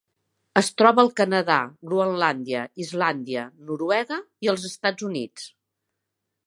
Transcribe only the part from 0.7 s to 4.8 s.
troba al Canadà, Groenlàndia, Islàndia, Noruega i els